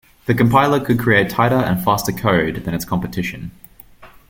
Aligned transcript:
The 0.25 0.33
compiler 0.33 0.79
could 0.79 0.97
create 0.97 1.29
tighter 1.29 1.57
and 1.59 1.83
faster 1.83 2.11
code 2.11 2.63
than 2.63 2.73
its 2.73 2.85
competition. 2.85 3.51